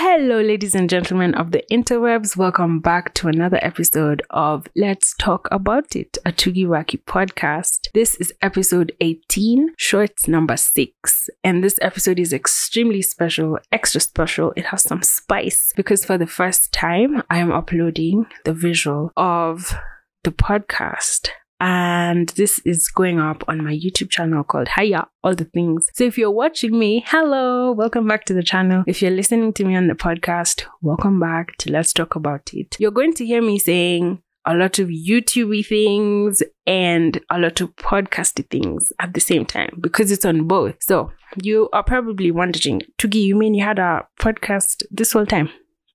[0.00, 2.36] Hello, ladies and gentlemen of the interwebs.
[2.36, 7.88] Welcome back to another episode of Let's Talk About It, a Tugiwaki podcast.
[7.94, 11.28] This is episode 18, shorts number six.
[11.42, 14.52] And this episode is extremely special, extra special.
[14.54, 19.74] It has some spice because for the first time, I am uploading the visual of
[20.22, 21.30] the podcast
[21.60, 25.88] and this is going up on my YouTube channel called Hiya All the Things.
[25.94, 28.84] So if you're watching me, hello, welcome back to the channel.
[28.86, 32.76] If you're listening to me on the podcast, welcome back to Let's Talk About It.
[32.78, 37.74] You're going to hear me saying a lot of YouTubey things and a lot of
[37.76, 40.76] podcasty things at the same time because it's on both.
[40.80, 41.10] So
[41.42, 45.50] you are probably wondering, Tugi, you mean you had a podcast this whole time?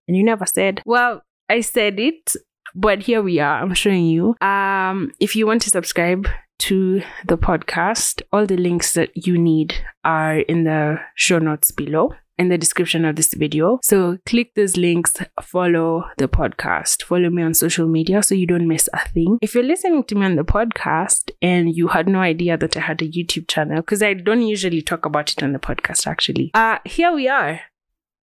[0.08, 2.36] And you never said, well, I said it
[2.76, 3.62] but here we are.
[3.62, 4.36] I'm showing you.
[4.42, 6.28] Um, if you want to subscribe
[6.60, 12.14] to the podcast, all the links that you need are in the show notes below
[12.38, 13.80] in the description of this video.
[13.84, 18.68] So click those links, follow the podcast, follow me on social media so you don't
[18.68, 19.38] miss a thing.
[19.42, 22.82] If you're listening to me on the podcast and you had no idea that I
[22.82, 26.52] had a YouTube channel, because I don't usually talk about it on the podcast actually,
[26.54, 27.62] uh, here we are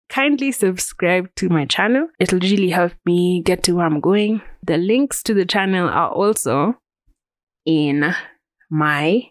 [0.10, 2.08] kindly subscribe to my channel.
[2.20, 4.42] It'll really help me get to where I'm going.
[4.64, 6.76] The links to the channel are also
[7.66, 8.14] in
[8.70, 9.30] my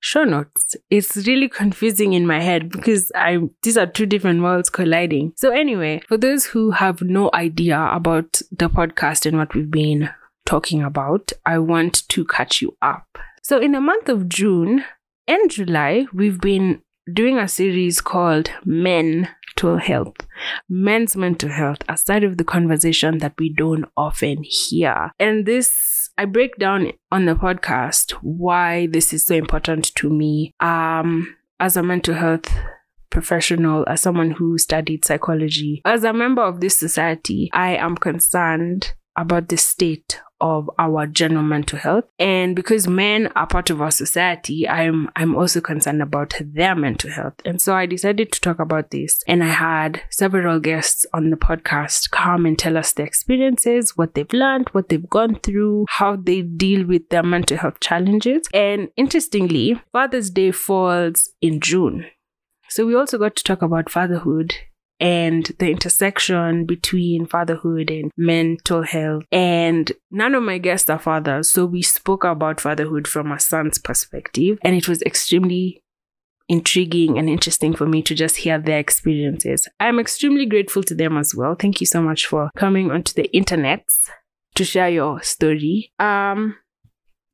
[0.00, 0.76] show notes.
[0.90, 5.32] It's really confusing in my head because I these are two different worlds colliding.
[5.36, 10.10] So anyway, for those who have no idea about the podcast and what we've been
[10.44, 13.18] talking about, I want to catch you up.
[13.42, 14.84] So in the month of June
[15.26, 16.82] and July, we've been
[17.12, 20.16] doing a series called Men mental health,
[20.68, 25.12] men's mental health, a side of the conversation that we don't often hear.
[25.18, 30.54] And this, I break down on the podcast why this is so important to me.
[30.60, 32.52] Um, as a mental health
[33.10, 38.94] professional, as someone who studied psychology, as a member of this society, I am concerned
[39.16, 42.04] about the state of our general mental health.
[42.18, 47.10] And because men are part of our society, I'm I'm also concerned about their mental
[47.10, 47.34] health.
[47.44, 49.22] And so I decided to talk about this.
[49.26, 54.14] And I had several guests on the podcast come and tell us their experiences, what
[54.14, 58.42] they've learned, what they've gone through, how they deal with their mental health challenges.
[58.52, 62.06] And interestingly, Father's Day falls in June.
[62.68, 64.54] So we also got to talk about fatherhood
[65.00, 69.24] and the intersection between fatherhood and mental health.
[69.32, 73.78] And none of my guests are fathers, so we spoke about fatherhood from a son's
[73.78, 75.82] perspective, and it was extremely
[76.48, 79.66] intriguing and interesting for me to just hear their experiences.
[79.80, 81.54] I'm extremely grateful to them as well.
[81.54, 83.86] Thank you so much for coming onto the internet
[84.54, 85.92] to share your story.
[85.98, 86.56] Um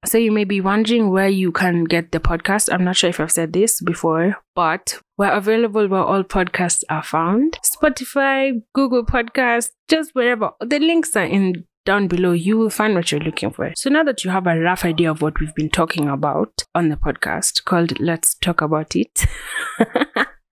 [0.04, 2.72] so you may be wondering where you can get the podcast.
[2.72, 7.02] I'm not sure if I've said this before, but we're available where all podcasts are
[7.02, 7.58] found.
[7.64, 10.50] Spotify, Google Podcasts, just wherever.
[10.60, 12.32] The links are in down below.
[12.32, 13.72] You will find what you're looking for.
[13.74, 16.88] So now that you have a rough idea of what we've been talking about on
[16.88, 19.26] the podcast called Let's Talk About It.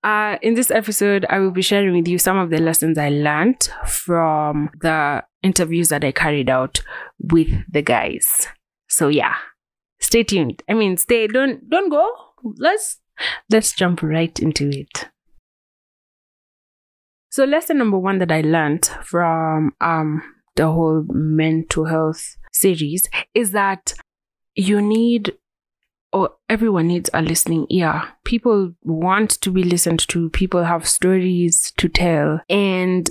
[0.05, 3.09] Uh, in this episode, I will be sharing with you some of the lessons I
[3.09, 6.81] learned from the interviews that I carried out
[7.19, 8.47] with the guys.
[8.89, 9.35] So yeah,
[10.01, 10.63] stay tuned.
[10.69, 11.27] I mean, stay.
[11.27, 12.11] Don't don't go.
[12.43, 12.99] Let's
[13.51, 15.09] let's jump right into it.
[17.31, 20.23] So lesson number one that I learned from um
[20.57, 23.95] the whole mental health series is that
[24.57, 25.35] you need
[26.13, 28.03] or everyone needs a listening ear.
[28.25, 30.31] People want to be listened to.
[30.31, 32.41] People have stories to tell.
[32.49, 33.11] And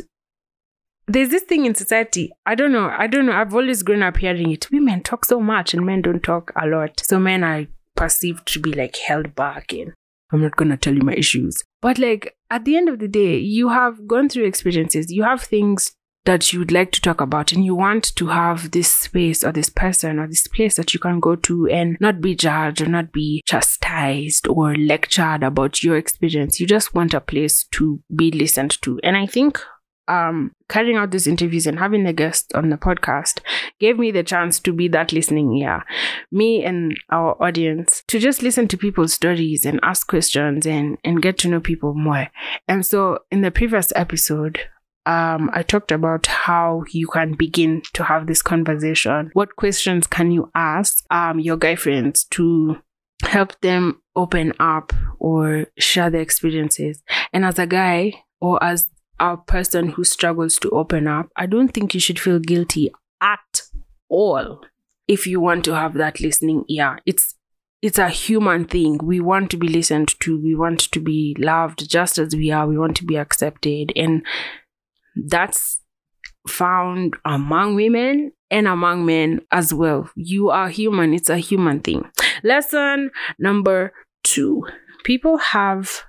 [1.07, 2.31] there's this thing in society.
[2.45, 2.93] I don't know.
[2.95, 3.33] I don't know.
[3.33, 4.69] I've always grown up hearing it.
[4.71, 7.01] Women talk so much and men don't talk a lot.
[7.03, 9.93] So men are perceived to be like held back and
[10.31, 11.63] I'm not going to tell you my issues.
[11.81, 15.11] But like at the end of the day, you have gone through experiences.
[15.11, 15.93] You have things
[16.25, 19.53] that you would like to talk about and you want to have this space or
[19.53, 22.85] this person or this place that you can go to and not be judged or
[22.85, 26.59] not be chastised or lectured about your experience.
[26.59, 28.99] You just want a place to be listened to.
[29.03, 29.61] And I think
[30.07, 33.39] um, carrying out these interviews and having the guests on the podcast
[33.79, 35.83] gave me the chance to be that listening ear,
[36.31, 41.21] me and our audience, to just listen to people's stories and ask questions and, and
[41.21, 42.27] get to know people more.
[42.67, 44.59] And so in the previous episode,
[45.05, 49.31] um, I talked about how you can begin to have this conversation.
[49.33, 52.77] What questions can you ask um, your guy friends to
[53.23, 57.01] help them open up or share their experiences?
[57.31, 58.87] And as a guy, or as
[59.19, 62.91] a person who struggles to open up, I don't think you should feel guilty
[63.21, 63.63] at
[64.09, 64.61] all
[65.07, 66.99] if you want to have that listening ear.
[67.05, 67.35] It's
[67.81, 68.97] it's a human thing.
[69.03, 70.41] We want to be listened to.
[70.41, 72.67] We want to be loved just as we are.
[72.67, 73.93] We want to be accepted.
[73.95, 74.25] And
[75.15, 75.79] that's
[76.47, 80.09] found among women and among men as well.
[80.15, 82.05] You are human, it's a human thing.
[82.43, 83.93] Lesson number
[84.23, 84.65] two
[85.03, 86.03] people have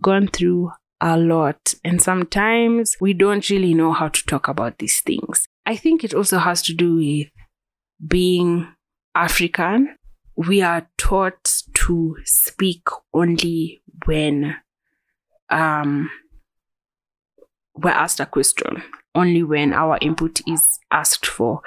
[0.00, 0.70] gone through
[1.00, 5.46] a lot, and sometimes we don't really know how to talk about these things.
[5.66, 7.28] I think it also has to do with
[8.06, 8.68] being
[9.14, 9.96] African.
[10.36, 12.82] We are taught to speak
[13.12, 14.56] only when
[15.50, 16.10] um,
[17.74, 18.82] we're asked a question
[19.14, 21.62] only when our input is asked for.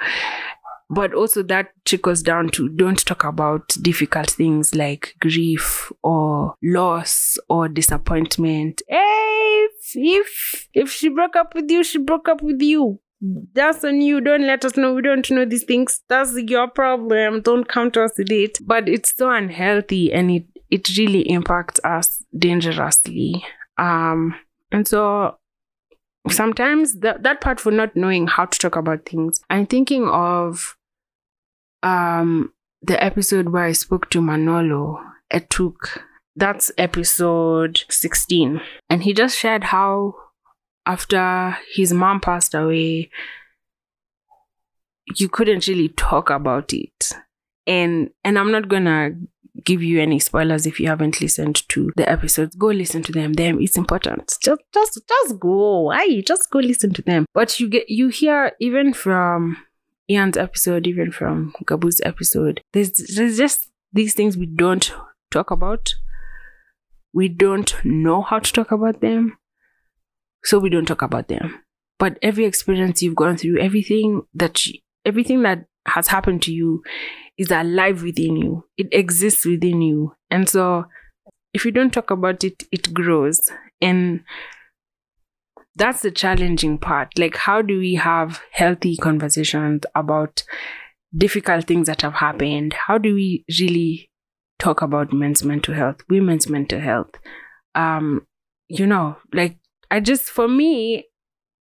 [0.90, 7.38] But also that trickles down to don't talk about difficult things like grief or loss
[7.48, 8.82] or disappointment.
[8.88, 9.23] Hey,
[9.94, 13.00] if, if she broke up with you, she broke up with you.
[13.54, 14.20] That's on you.
[14.20, 14.92] Don't let us know.
[14.94, 16.02] We don't know these things.
[16.08, 17.40] That's your problem.
[17.40, 18.58] Don't come to us with it.
[18.66, 23.44] But it's so unhealthy and it it really impacts us dangerously.
[23.78, 24.34] Um
[24.72, 25.38] and so
[26.28, 29.40] sometimes that that part for not knowing how to talk about things.
[29.48, 30.76] I'm thinking of
[31.82, 32.52] um
[32.82, 35.00] the episode where I spoke to Manolo
[35.32, 36.02] Etuk.
[36.36, 38.60] That's episode 16.
[38.90, 40.14] And he just shared how
[40.86, 43.10] after his mom passed away,
[45.16, 47.12] you couldn't really talk about it.
[47.66, 49.12] And and I'm not gonna
[49.64, 52.56] give you any spoilers if you haven't listened to the episodes.
[52.56, 53.34] Go listen to them.
[53.34, 54.36] Them it's important.
[54.42, 55.82] Just just just go.
[55.82, 56.20] Why?
[56.20, 57.26] Just go listen to them.
[57.32, 59.56] But you get you hear even from
[60.10, 64.92] Ian's episode, even from Gabu's episode, there's there's just these things we don't
[65.30, 65.94] talk about.
[67.14, 69.38] We don't know how to talk about them.
[70.42, 71.62] So we don't talk about them.
[71.98, 76.82] But every experience you've gone through, everything that you, everything that has happened to you
[77.38, 78.64] is alive within you.
[78.76, 80.12] It exists within you.
[80.30, 80.86] And so
[81.52, 83.40] if you don't talk about it, it grows.
[83.80, 84.24] And
[85.76, 87.18] that's the challenging part.
[87.18, 90.42] Like, how do we have healthy conversations about
[91.16, 92.74] difficult things that have happened?
[92.86, 94.10] How do we really
[94.64, 97.10] talk about men's mental health, women's mental health?
[97.74, 98.26] Um,
[98.68, 99.58] you know, like
[99.90, 101.04] I just for me,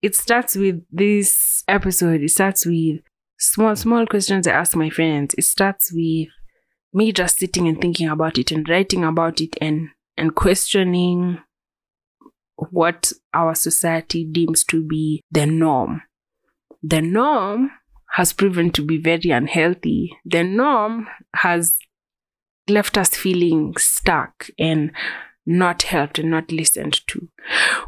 [0.03, 2.23] it starts with this episode.
[2.23, 3.01] It starts with
[3.39, 5.35] small, small questions I ask my friends.
[5.39, 6.29] It starts with
[6.93, 11.39] me just sitting and thinking about it and writing about it and and questioning
[12.71, 16.03] what our society deems to be the norm.
[16.83, 17.71] The norm
[18.13, 20.17] has proven to be very unhealthy.
[20.25, 21.07] The norm
[21.37, 21.79] has
[22.71, 24.93] left us feeling stuck and
[25.47, 27.29] not helped and not listened to.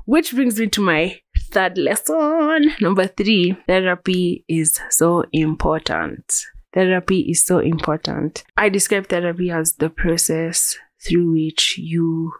[0.07, 2.73] Which brings me to my third lesson.
[2.81, 6.47] Number three, therapy is so important.
[6.73, 8.45] Therapy is so important.
[8.57, 12.33] I describe therapy as the process through which you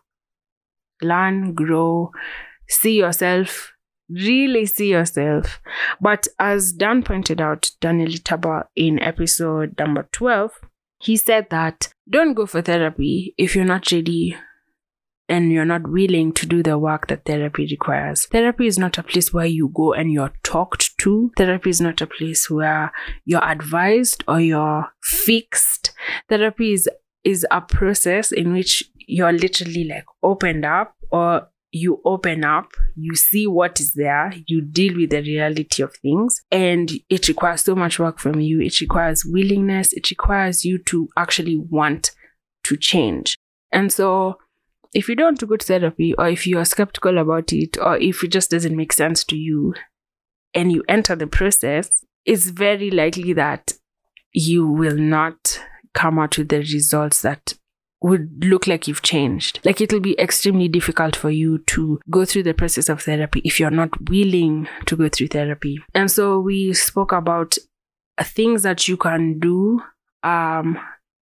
[1.03, 2.13] learn, grow,
[2.69, 3.73] see yourself,
[4.09, 5.61] really see yourself.
[6.01, 10.53] But as Dan pointed out, Daniel Taba in episode number 12,
[11.01, 14.37] he said that don't go for therapy if you're not ready
[15.31, 18.27] and you're not willing to do the work that therapy requires.
[18.27, 21.31] Therapy is not a place where you go and you're talked to.
[21.37, 22.93] Therapy is not a place where
[23.25, 25.93] you're advised or you're fixed.
[26.29, 26.89] Therapy is
[27.23, 33.15] is a process in which you're literally like opened up or you open up, you
[33.15, 37.75] see what is there, you deal with the reality of things, and it requires so
[37.75, 38.61] much work from you.
[38.61, 42.11] It requires willingness, it requires you to actually want
[42.65, 43.37] to change.
[43.73, 44.39] And so
[44.93, 48.25] if you don't go to therapy or if you are skeptical about it or if
[48.25, 49.75] it just doesn't make sense to you
[50.53, 53.73] and you enter the process, it's very likely that
[54.33, 55.61] you will not
[55.95, 57.55] come out with the results that
[58.03, 59.61] would look like you've changed.
[59.65, 63.61] Like it'll be extremely difficult for you to go through the process of therapy if
[63.61, 65.79] you're not willing to go through therapy.
[65.95, 67.59] And so we spoke about
[68.23, 69.83] things that you can do
[70.23, 70.79] um,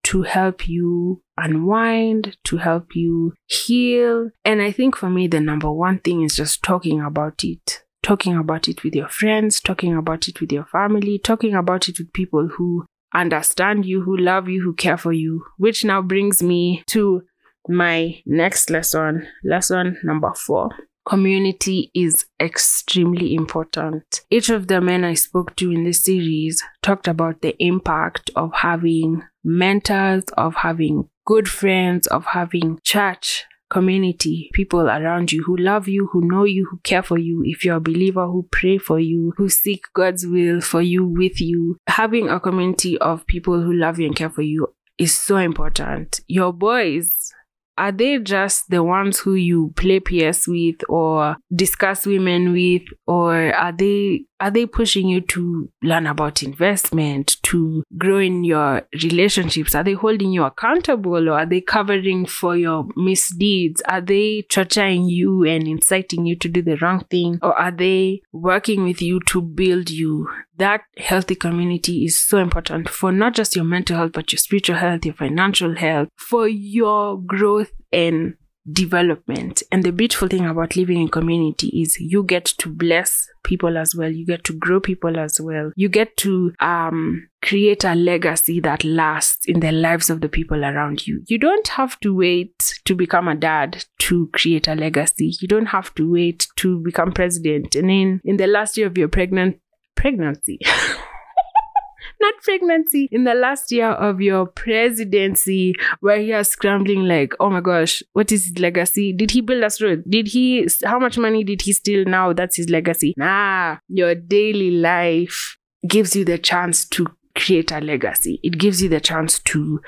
[0.04, 4.30] to help you unwind, to help you heal.
[4.44, 7.82] And I think for me, the number one thing is just talking about it.
[8.02, 11.98] Talking about it with your friends, talking about it with your family, talking about it
[11.98, 15.44] with people who understand you, who love you, who care for you.
[15.58, 17.22] Which now brings me to
[17.68, 20.70] my next lesson, lesson number four.
[21.06, 24.22] Community is extremely important.
[24.28, 28.52] Each of the men I spoke to in this series talked about the impact of
[28.54, 35.88] having mentors, of having good friends, of having church community, people around you who love
[35.88, 37.42] you, who know you, who care for you.
[37.44, 41.40] If you're a believer, who pray for you, who seek God's will for you, with
[41.40, 41.78] you.
[41.88, 44.68] Having a community of people who love you and care for you
[44.98, 46.20] is so important.
[46.26, 47.32] Your boys
[47.78, 53.52] are they just the ones who you play PS with or discuss women with or
[53.54, 59.74] are they are they pushing you to learn about investment, to grow in your relationships?
[59.74, 63.80] Are they holding you accountable or are they covering for your misdeeds?
[63.82, 67.38] Are they torturing you and inciting you to do the wrong thing?
[67.42, 70.28] Or are they working with you to build you?
[70.58, 74.76] That healthy community is so important for not just your mental health, but your spiritual
[74.76, 78.34] health, your financial health, for your growth and
[78.70, 79.62] development.
[79.70, 83.94] And the beautiful thing about living in community is you get to bless people as
[83.94, 84.10] well.
[84.10, 85.70] You get to grow people as well.
[85.76, 90.64] You get to um, create a legacy that lasts in the lives of the people
[90.64, 91.22] around you.
[91.28, 95.34] You don't have to wait to become a dad to create a legacy.
[95.40, 97.76] You don't have to wait to become president.
[97.76, 99.60] And in, in the last year of your pregnant
[99.96, 100.58] pregnancy,
[102.20, 107.50] not pregnancy, in the last year of your presidency, where you are scrambling like, oh
[107.50, 109.12] my gosh, what is his legacy?
[109.12, 110.04] Did he build us road?
[110.08, 112.32] Did he, how much money did he steal now?
[112.32, 113.14] That's his legacy.
[113.16, 118.40] Nah, your daily life gives you the chance to create a legacy.
[118.42, 119.80] It gives you the chance to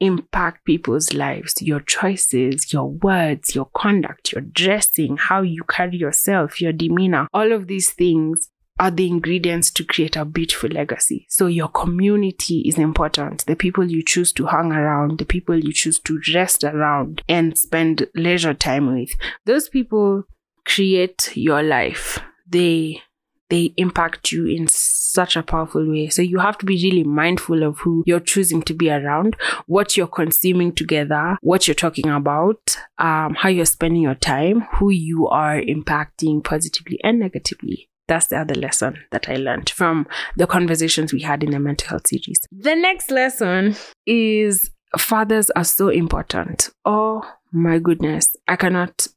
[0.00, 6.60] impact people's lives, your choices, your words, your conduct, your dressing, how you carry yourself,
[6.60, 11.26] your demeanor, all of these things are the ingredients to create a beautiful legacy.
[11.28, 13.46] So your community is important.
[13.46, 17.56] The people you choose to hang around, the people you choose to rest around and
[17.56, 19.10] spend leisure time with.
[19.44, 20.24] Those people
[20.64, 22.18] create your life.
[22.48, 23.02] They
[23.48, 26.08] they impact you in such a powerful way.
[26.08, 29.96] So you have to be really mindful of who you're choosing to be around, what
[29.96, 35.28] you're consuming together, what you're talking about, um, how you're spending your time, who you
[35.28, 37.88] are impacting positively and negatively.
[38.08, 41.88] That's the other lesson that I learned from the conversations we had in the mental
[41.88, 42.40] health series.
[42.52, 46.70] The next lesson is fathers are so important.
[46.84, 47.22] Oh
[47.52, 48.34] my goodness.
[48.46, 49.08] I cannot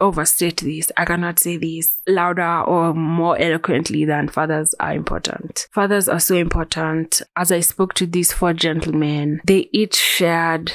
[0.00, 0.92] overstate this.
[0.96, 5.66] I cannot say this louder or more eloquently than fathers are important.
[5.72, 7.22] Fathers are so important.
[7.36, 10.72] As I spoke to these four gentlemen, they each shared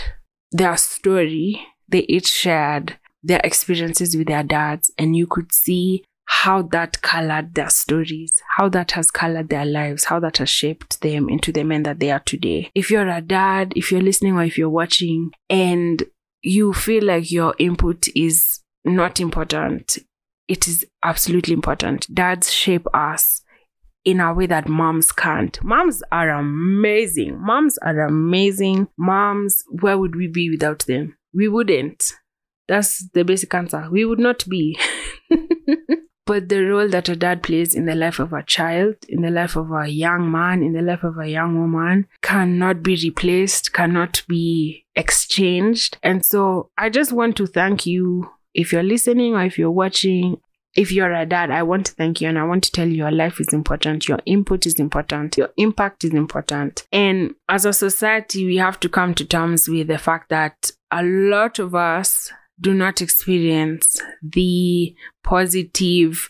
[0.51, 1.65] their story.
[1.87, 7.53] They each shared their experiences with their dads, and you could see how that colored
[7.53, 11.63] their stories, how that has colored their lives, how that has shaped them into the
[11.63, 12.69] men that they are today.
[12.75, 16.03] If you're a dad, if you're listening or if you're watching and
[16.41, 19.97] you feel like your input is not important,
[20.47, 22.13] it is absolutely important.
[22.13, 23.41] Dads shape us
[24.05, 25.63] in a way that moms can't.
[25.63, 27.39] Moms are amazing.
[27.39, 28.87] Moms are amazing.
[28.97, 31.17] Moms, where would we be without them?
[31.33, 32.11] We wouldn't.
[32.67, 33.87] That's the basic answer.
[33.91, 34.77] We would not be.
[36.25, 39.29] But the role that a dad plays in the life of a child, in the
[39.29, 43.73] life of a young man, in the life of a young woman cannot be replaced,
[43.73, 45.97] cannot be exchanged.
[46.01, 50.39] And so I just want to thank you if you're listening or if you're watching.
[50.75, 52.95] If you're a dad, I want to thank you and I want to tell you
[52.95, 56.87] your life is important, your input is important, your impact is important.
[56.91, 61.03] And as a society, we have to come to terms with the fact that a
[61.03, 62.31] lot of us
[62.63, 66.29] do not experience the positive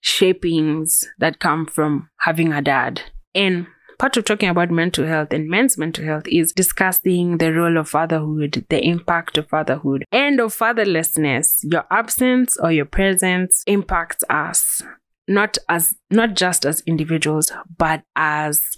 [0.00, 3.02] shapings that come from having a dad.
[3.34, 3.66] And
[3.98, 7.88] part of talking about mental health and men's mental health is discussing the role of
[7.88, 11.60] fatherhood, the impact of fatherhood, and of fatherlessness.
[11.64, 14.82] Your absence or your presence impacts us
[15.26, 18.76] not as not just as individuals, but as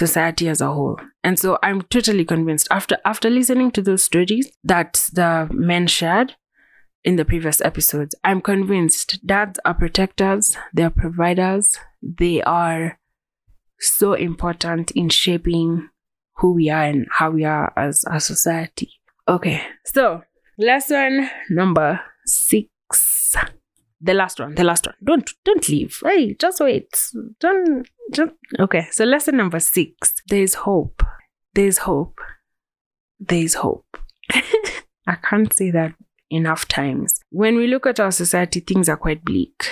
[0.00, 0.98] society as a whole.
[1.22, 6.34] And so I'm totally convinced after after listening to those stories that the men shared
[7.04, 12.98] in the previous episodes, I'm convinced dads are protectors, they are providers, they are
[13.78, 15.88] so important in shaping
[16.38, 18.90] who we are and how we are as a society.
[19.28, 20.22] Okay, so
[20.58, 22.68] lesson number six
[24.00, 24.94] the last one the last one.
[25.02, 25.98] Don't don't leave.
[26.04, 26.88] Hey just wait.
[27.38, 30.14] Don't just okay so lesson number six.
[30.28, 31.02] There's hope.
[31.54, 32.20] There's hope.
[33.18, 33.98] There's hope.
[34.32, 35.94] I can't say that
[36.30, 37.20] enough times.
[37.30, 39.66] When we look at our society things are quite bleak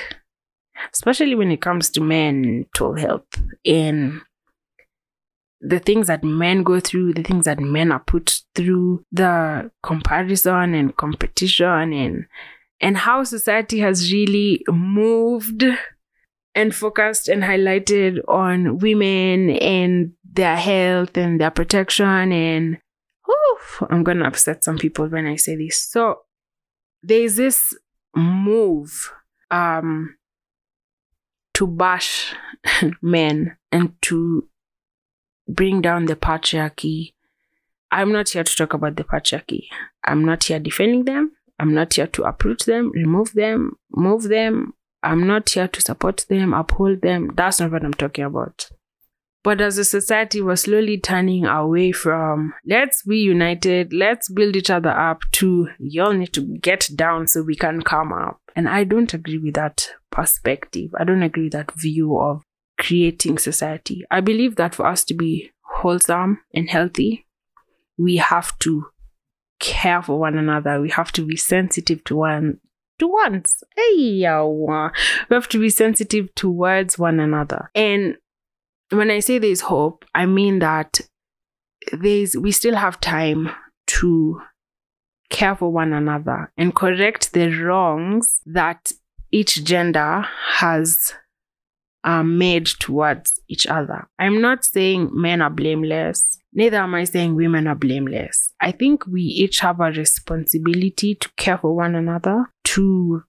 [0.93, 3.27] especially when it comes to mental health
[3.65, 4.21] and
[5.61, 10.75] the things that men go through, the things that men are put through, the comparison
[10.75, 12.27] and competition and
[12.81, 15.65] and how society has really moved
[16.55, 22.79] and focused and highlighted on women and their health and their protection and
[23.29, 25.83] oof, I'm gonna upset some people when I say this.
[25.83, 26.21] So
[27.03, 27.75] there's this
[28.15, 29.13] move
[29.51, 30.17] um
[31.55, 32.35] to bash
[33.03, 34.49] men and to
[35.49, 37.13] bring down the patriarchy
[37.91, 39.65] I'm not here to talk about the patriarchy.
[40.05, 41.33] I'm not here defending them.
[41.59, 44.75] I'm not here to uproot them, remove them, move them.
[45.03, 47.31] I'm not here to support them, uphold them.
[47.35, 48.69] That's not what I'm talking about.
[49.45, 54.71] But as a society, we're slowly turning away from let's be united, let's build each
[54.71, 58.41] other up to y'all need to get down so we can come up.
[58.57, 60.91] And I don't agree with that perspective.
[60.99, 62.43] I don't agree with that view of
[62.79, 64.05] creating society.
[64.11, 67.27] I believe that for us to be wholesome and healthy,
[67.97, 68.87] we have to
[69.59, 70.81] care for one another.
[70.81, 72.61] We have to be sensitive to one
[72.99, 73.63] to ones.
[73.77, 77.71] Hey, we have to be sensitive towards one another.
[77.75, 78.17] And
[78.91, 81.01] when I say there's hope, I mean that
[81.93, 83.51] there's we still have time
[83.87, 84.41] to
[85.31, 88.93] care for one another and correct the wrongs that
[89.31, 90.25] each gender
[90.55, 91.15] has
[92.05, 94.09] uh, made towards each other.
[94.19, 98.53] I'm not saying men are blameless, neither am I saying women are blameless.
[98.61, 103.23] I think we each have a responsibility to care for one another, to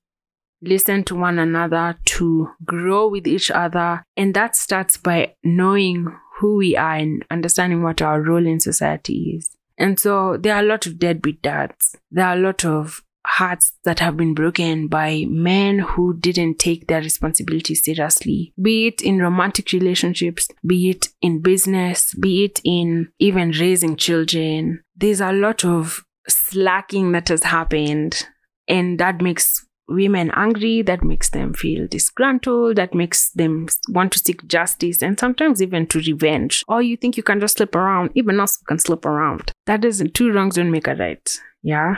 [0.61, 4.03] listen to one another, to grow with each other.
[4.17, 6.07] And that starts by knowing
[6.39, 9.55] who we are and understanding what our role in society is.
[9.77, 11.95] And so there are a lot of deadbeat dads.
[12.11, 16.87] There are a lot of hearts that have been broken by men who didn't take
[16.87, 23.11] their responsibility seriously, be it in romantic relationships, be it in business, be it in
[23.19, 24.83] even raising children.
[24.95, 28.27] There's a lot of slacking that has happened,
[28.67, 34.19] and that makes women angry, that makes them feel disgruntled, that makes them want to
[34.19, 36.63] seek justice and sometimes even to revenge.
[36.67, 39.51] Or you think you can just slip around, even us can slip around.
[39.65, 41.39] That doesn't, two wrongs don't make a right.
[41.63, 41.97] Yeah.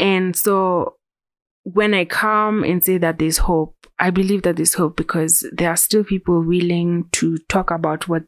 [0.00, 0.96] And so
[1.62, 5.70] when I come and say that there's hope, I believe that there's hope because there
[5.70, 8.22] are still people willing to talk about what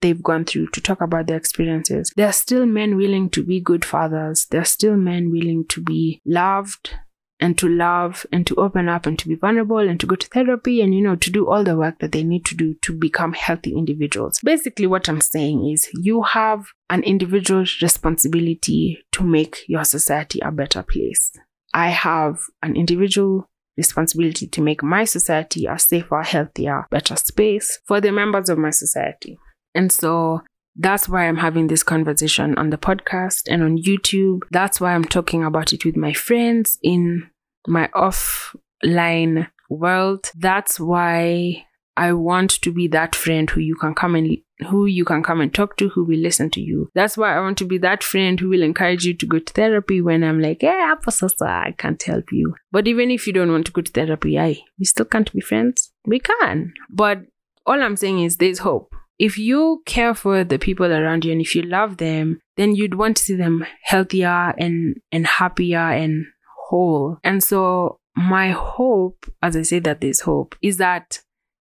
[0.00, 2.12] they've gone through, to talk about their experiences.
[2.14, 4.46] There are still men willing to be good fathers.
[4.48, 6.94] There are still men willing to be loved
[7.40, 10.26] and to love and to open up and to be vulnerable and to go to
[10.28, 12.92] therapy and, you know, to do all the work that they need to do to
[12.92, 14.40] become healthy individuals.
[14.42, 20.50] Basically, what I'm saying is you have an individual responsibility to make your society a
[20.50, 21.30] better place.
[21.72, 28.00] I have an individual responsibility to make my society a safer, healthier, better space for
[28.00, 29.38] the members of my society.
[29.74, 30.42] And so
[30.78, 34.42] that's why I'm having this conversation on the podcast and on YouTube.
[34.50, 37.28] That's why I'm talking about it with my friends in
[37.66, 40.30] my offline world.
[40.36, 44.38] That's why I want to be that friend who you can come and
[44.68, 46.90] who you can come and talk to, who will listen to you.
[46.94, 49.52] That's why I want to be that friend who will encourage you to go to
[49.52, 52.54] therapy when I'm like, yeah, sister, I can't help you.
[52.70, 55.40] But even if you don't want to go to therapy, I we still can't be
[55.40, 55.92] friends.
[56.04, 56.72] We can.
[56.88, 57.22] But
[57.66, 61.40] all I'm saying is there's hope if you care for the people around you and
[61.40, 66.26] if you love them, then you'd want to see them healthier and, and happier and
[66.68, 67.18] whole.
[67.24, 71.20] And so my hope, as I say that there's hope, is that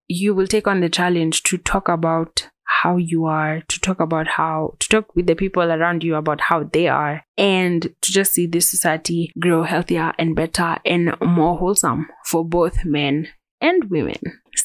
[0.09, 4.27] you will take on the challenge to talk about how you are, to talk about
[4.27, 8.33] how, to talk with the people around you about how they are, and to just
[8.33, 13.29] see this society grow healthier and better and more wholesome for both men
[13.61, 14.17] and women.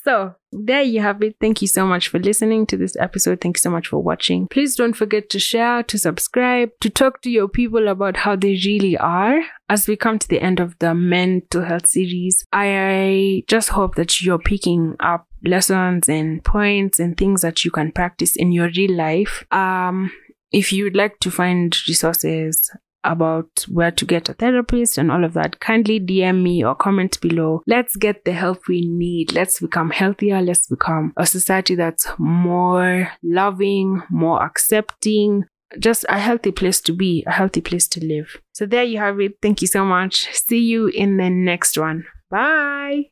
[0.03, 1.35] So, there you have it.
[1.39, 3.41] Thank you so much for listening to this episode.
[3.41, 4.47] Thank you so much for watching.
[4.47, 8.59] Please don't forget to share, to subscribe, to talk to your people about how they
[8.65, 9.41] really are.
[9.69, 14.21] As we come to the end of the mental health series, I just hope that
[14.21, 18.95] you're picking up lessons and points and things that you can practice in your real
[18.95, 19.45] life.
[19.51, 20.11] Um,
[20.51, 22.69] if you'd like to find resources
[23.03, 27.19] about where to get a therapist and all of that, kindly DM me or comment
[27.21, 27.61] below.
[27.67, 29.33] Let's get the help we need.
[29.33, 30.41] Let's become healthier.
[30.41, 35.45] Let's become a society that's more loving, more accepting,
[35.79, 38.37] just a healthy place to be, a healthy place to live.
[38.53, 39.37] So there you have it.
[39.41, 40.27] Thank you so much.
[40.33, 42.05] See you in the next one.
[42.29, 43.09] Bye.